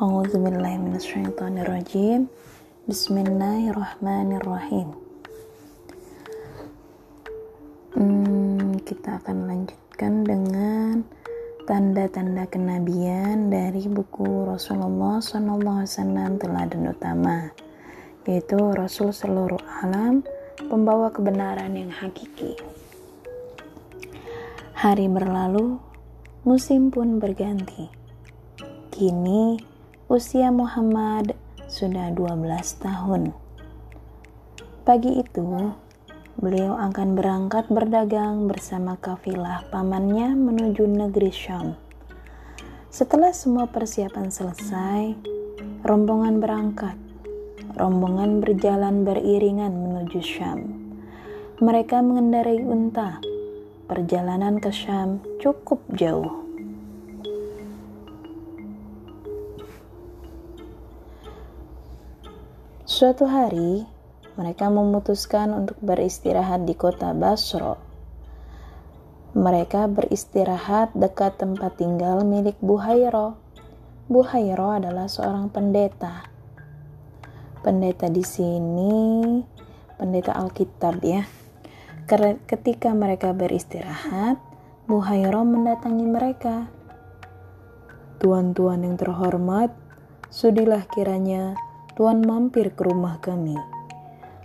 A'udzubillahiminasyaitonirrajim 0.00 2.24
Bismillahirrahmanirrahim. 2.88 4.96
Hmm, 7.92 8.80
Kita 8.80 9.20
akan 9.20 9.44
lanjutkan 9.44 10.24
dengan 10.24 11.04
tanda-tanda 11.68 12.48
kenabian 12.48 13.52
dari 13.52 13.84
buku 13.92 14.48
Rasulullah 14.48 15.20
SAW 15.20 15.84
Teladan 16.40 16.88
Utama 16.88 17.52
yaitu 18.24 18.56
Rasul 18.56 19.12
seluruh 19.12 19.60
alam 19.84 20.24
pembawa 20.64 21.12
kebenaran 21.12 21.76
yang 21.76 21.92
hakiki. 21.92 22.56
Hari 24.80 25.12
berlalu, 25.12 25.76
musim 26.48 26.88
pun 26.88 27.20
berganti. 27.20 27.92
Kini 28.88 29.69
Usia 30.10 30.50
Muhammad 30.50 31.38
sudah 31.70 32.10
12 32.10 32.42
tahun. 32.82 33.30
Pagi 34.82 35.22
itu, 35.22 35.70
beliau 36.34 36.74
akan 36.74 37.14
berangkat 37.14 37.70
berdagang 37.70 38.50
bersama 38.50 38.98
kafilah 38.98 39.70
pamannya 39.70 40.34
menuju 40.34 40.82
negeri 40.82 41.30
Syam. 41.30 41.78
Setelah 42.90 43.30
semua 43.30 43.70
persiapan 43.70 44.34
selesai, 44.34 45.14
rombongan 45.86 46.42
berangkat. 46.42 46.98
Rombongan 47.78 48.42
berjalan 48.42 49.06
beriringan 49.06 49.70
menuju 49.70 50.18
Syam. 50.26 50.74
Mereka 51.62 52.02
mengendarai 52.02 52.58
unta. 52.58 53.22
Perjalanan 53.86 54.58
ke 54.58 54.74
Syam 54.74 55.22
cukup 55.38 55.86
jauh. 55.94 56.39
Suatu 63.00 63.24
hari, 63.24 63.88
mereka 64.36 64.68
memutuskan 64.68 65.56
untuk 65.56 65.80
beristirahat 65.80 66.68
di 66.68 66.76
kota 66.76 67.16
Basro. 67.16 67.80
Mereka 69.32 69.88
beristirahat 69.88 70.92
dekat 70.92 71.40
tempat 71.40 71.80
tinggal 71.80 72.28
milik 72.28 72.60
Buhairo. 72.60 73.40
Buhairo 74.04 74.76
adalah 74.76 75.08
seorang 75.08 75.48
pendeta. 75.48 76.28
Pendeta 77.64 78.12
di 78.12 78.20
sini, 78.20 79.40
pendeta 79.96 80.36
Alkitab 80.36 81.00
ya. 81.00 81.24
Ketika 82.44 82.92
mereka 82.92 83.32
beristirahat, 83.32 84.36
Buhairo 84.84 85.40
mendatangi 85.48 86.04
mereka. 86.04 86.68
Tuan-tuan 88.20 88.84
yang 88.84 89.00
terhormat, 89.00 89.72
sudilah 90.28 90.84
kiranya 90.84 91.56
Tuan 92.00 92.24
mampir 92.24 92.72
ke 92.72 92.80
rumah 92.88 93.20
kami. 93.20 93.60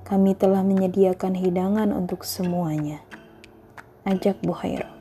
Kami 0.04 0.36
telah 0.36 0.60
menyediakan 0.60 1.40
hidangan 1.40 1.96
untuk 1.96 2.28
semuanya. 2.28 3.00
Ajak 4.04 4.44
Buhairo. 4.44 4.92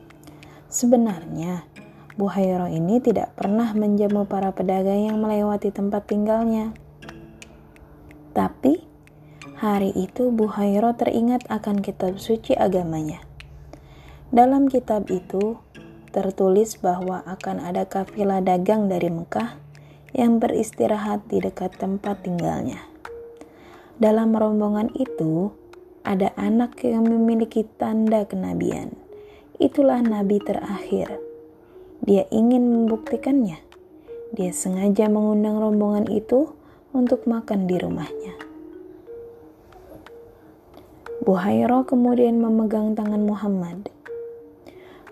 Sebenarnya, 0.71 1.67
Buhairo 2.15 2.71
ini 2.71 3.03
tidak 3.03 3.35
pernah 3.35 3.75
menjamu 3.75 4.31
para 4.31 4.55
pedagang 4.55 5.03
yang 5.03 5.19
melewati 5.19 5.75
tempat 5.75 6.07
tinggalnya. 6.07 6.71
Tapi, 8.39 8.87
hari 9.59 9.91
itu 9.91 10.31
Buhairo 10.31 10.95
teringat 10.95 11.51
akan 11.51 11.83
kitab 11.83 12.23
suci 12.23 12.55
agamanya. 12.55 13.19
Dalam 14.31 14.71
kitab 14.71 15.11
itu, 15.11 15.59
tertulis 16.15 16.79
bahwa 16.79 17.19
akan 17.27 17.67
ada 17.67 17.83
kafilah 17.83 18.39
dagang 18.39 18.87
dari 18.87 19.11
Mekah 19.11 19.64
yang 20.15 20.39
beristirahat 20.39 21.27
di 21.27 21.43
dekat 21.43 21.75
tempat 21.75 22.23
tinggalnya. 22.23 22.79
Dalam 23.99 24.31
rombongan 24.31 24.95
itu, 24.95 25.51
ada 26.07 26.31
anak 26.39 26.79
yang 26.87 27.03
memiliki 27.03 27.67
tanda 27.77 28.23
kenabian. 28.23 28.95
Itulah 29.59 29.99
nabi 30.07 30.39
terakhir. 30.39 31.19
Dia 32.03 32.31
ingin 32.31 32.71
membuktikannya. 32.71 33.59
Dia 34.35 34.51
sengaja 34.55 35.11
mengundang 35.11 35.59
rombongan 35.59 36.07
itu 36.11 36.55
untuk 36.95 37.27
makan 37.27 37.67
di 37.67 37.79
rumahnya. 37.79 38.35
Buhairo 41.25 41.89
kemudian 41.89 42.39
memegang 42.39 42.93
tangan 42.95 43.25
Muhammad. 43.25 43.89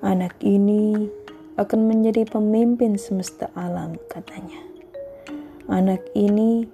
Anak 0.02 0.36
ini 0.42 1.08
akan 1.56 1.88
menjadi 1.88 2.26
pemimpin 2.26 2.98
semesta 2.98 3.48
alam, 3.54 3.96
katanya. 4.10 4.71
Anak 5.72 6.04
ini 6.12 6.68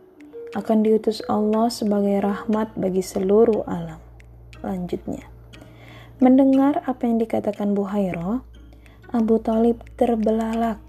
akan 0.58 0.82
diutus 0.82 1.22
Allah 1.30 1.70
sebagai 1.70 2.18
rahmat 2.18 2.74
bagi 2.74 2.98
seluruh 2.98 3.62
alam. 3.70 4.02
Lanjutnya, 4.58 5.22
mendengar 6.18 6.82
apa 6.82 7.06
yang 7.06 7.22
dikatakan 7.22 7.78
Buhairo, 7.78 8.42
Abu 9.14 9.38
Talib 9.38 9.78
terbelalak. 9.94 10.82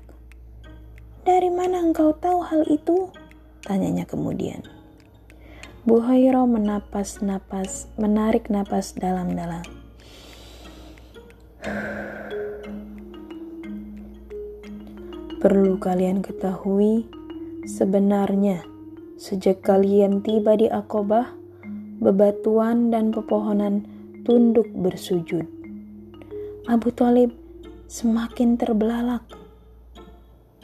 Dari 1.22 1.54
mana 1.54 1.86
engkau 1.86 2.18
tahu 2.18 2.42
hal 2.50 2.66
itu? 2.66 3.14
Tanyanya 3.62 4.10
kemudian. 4.10 4.66
Buhairo 5.86 6.50
menapas-napas, 6.50 7.94
menarik 8.02 8.50
napas 8.50 8.98
dalam-dalam. 8.98 9.62
Perlu 15.38 15.78
kalian 15.78 16.26
ketahui, 16.26 17.19
Sebenarnya, 17.70 18.66
sejak 19.22 19.62
kalian 19.62 20.26
tiba 20.26 20.58
di 20.58 20.66
Akobah, 20.66 21.30
bebatuan 22.02 22.90
dan 22.90 23.14
pepohonan 23.14 23.86
tunduk 24.26 24.66
bersujud. 24.74 25.46
Abu 26.66 26.90
Talib 26.90 27.30
semakin 27.86 28.58
terbelalak. 28.58 29.22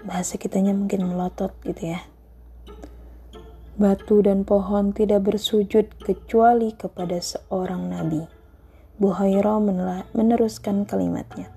Bahasa 0.02 0.42
kitanya 0.42 0.74
mungkin 0.74 1.06
melotot 1.06 1.54
gitu 1.62 1.94
ya. 1.94 2.02
Batu 3.78 4.26
dan 4.26 4.42
pohon 4.42 4.90
tidak 4.90 5.30
bersujud 5.30 5.86
kecuali 6.02 6.74
kepada 6.74 7.22
seorang 7.22 7.86
nabi. 7.86 8.26
Buhaira 8.98 9.62
meneruskan 10.10 10.90
kalimatnya. 10.90 11.54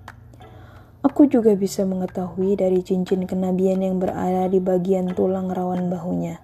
Aku 1.06 1.30
juga 1.30 1.54
bisa 1.54 1.86
mengetahui 1.86 2.58
dari 2.58 2.82
cincin 2.82 3.22
kenabian 3.22 3.78
yang 3.78 4.02
berada 4.02 4.50
di 4.50 4.58
bagian 4.58 5.14
tulang 5.14 5.46
rawan 5.46 5.86
bahunya. 5.86 6.42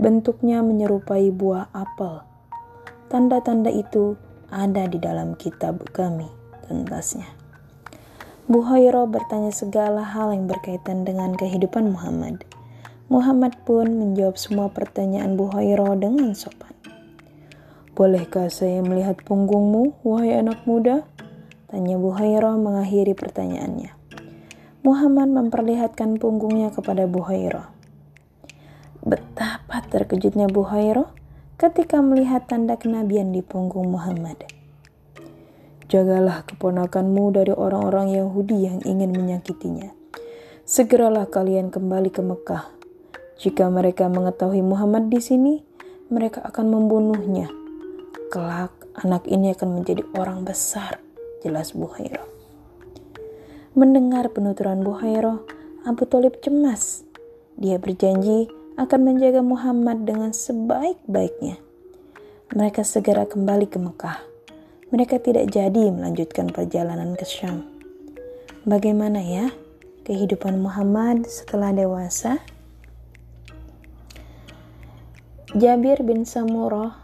Bentuknya 0.00 0.64
menyerupai 0.64 1.28
buah 1.28 1.68
apel. 1.76 2.24
Tanda-tanda 3.12 3.68
itu 3.68 4.16
ada 4.48 4.88
di 4.88 4.96
dalam 4.96 5.36
kitab 5.36 5.84
kami, 5.92 6.24
tuntasnya. 6.64 7.28
Buhairo 8.48 9.04
bertanya 9.10 9.52
segala 9.52 10.06
hal 10.06 10.32
yang 10.32 10.48
berkaitan 10.48 11.04
dengan 11.04 11.36
kehidupan 11.36 11.92
Muhammad. 11.92 12.48
Muhammad 13.12 13.60
pun 13.68 13.90
menjawab 13.92 14.40
semua 14.40 14.72
pertanyaan 14.72 15.36
Buhairo 15.36 15.92
dengan 16.00 16.32
sopan. 16.32 16.72
Bolehkah 17.92 18.48
saya 18.48 18.80
melihat 18.80 19.20
punggungmu, 19.24 20.00
wahai 20.04 20.36
anak 20.40 20.64
muda? 20.64 21.08
Tanya 21.66 21.98
Buhairah 21.98 22.54
mengakhiri 22.54 23.18
pertanyaannya. 23.18 23.90
Muhammad 24.86 25.34
memperlihatkan 25.34 26.14
punggungnya 26.14 26.70
kepada 26.70 27.10
Buhairah. 27.10 27.74
Betapa 29.02 29.82
terkejutnya 29.90 30.46
Buhairah 30.46 31.10
ketika 31.58 31.98
melihat 31.98 32.46
tanda 32.46 32.78
kenabian 32.78 33.34
di 33.34 33.42
punggung 33.42 33.90
Muhammad. 33.90 34.46
Jagalah 35.90 36.46
keponakanmu 36.46 37.34
dari 37.34 37.50
orang-orang 37.50 38.14
Yahudi 38.14 38.70
yang 38.70 38.78
ingin 38.86 39.10
menyakitinya. 39.10 39.90
Segeralah 40.62 41.26
kalian 41.26 41.74
kembali 41.74 42.14
ke 42.14 42.22
Mekah. 42.22 42.70
Jika 43.42 43.66
mereka 43.74 44.06
mengetahui 44.06 44.62
Muhammad 44.62 45.10
di 45.10 45.18
sini, 45.18 45.66
mereka 46.14 46.46
akan 46.46 46.70
membunuhnya. 46.70 47.50
Kelak, 48.30 48.70
anak 49.02 49.26
ini 49.26 49.50
akan 49.50 49.82
menjadi 49.82 50.06
orang 50.14 50.46
besar 50.46 51.05
jelas 51.46 51.70
Buhairo. 51.70 52.26
Mendengar 53.78 54.34
penuturan 54.34 54.82
Buhairo, 54.82 55.46
Abu 55.86 56.02
Talib 56.10 56.42
cemas. 56.42 57.06
Dia 57.54 57.78
berjanji 57.78 58.50
akan 58.74 59.00
menjaga 59.06 59.46
Muhammad 59.46 60.02
dengan 60.02 60.34
sebaik-baiknya. 60.34 61.62
Mereka 62.50 62.82
segera 62.82 63.30
kembali 63.30 63.70
ke 63.70 63.78
Mekah. 63.78 64.18
Mereka 64.90 65.22
tidak 65.22 65.54
jadi 65.54 65.94
melanjutkan 65.94 66.50
perjalanan 66.50 67.14
ke 67.14 67.22
Syam. 67.22 67.62
Bagaimana 68.66 69.22
ya 69.22 69.54
kehidupan 70.02 70.58
Muhammad 70.58 71.26
setelah 71.30 71.70
dewasa? 71.70 72.42
Jabir 75.54 76.02
bin 76.02 76.26
Samurah 76.26 76.98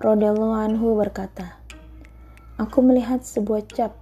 radhiyallahu 0.00 0.56
anhu 0.56 0.96
berkata, 0.96 1.60
Aku 2.58 2.82
melihat 2.82 3.22
sebuah 3.22 3.70
cap 3.70 3.94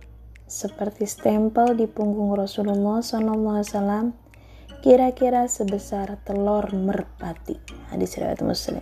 seperti 0.49 1.05
stempel 1.05 1.77
di 1.77 1.85
punggung 1.85 2.33
Rasulullah 2.33 3.05
SAW. 3.05 4.17
kira-kira 4.81 5.45
sebesar 5.45 6.17
telur 6.25 6.65
merpati. 6.73 7.61
Hadis 7.93 8.17
riwayat 8.17 8.41
Muslim. 8.41 8.81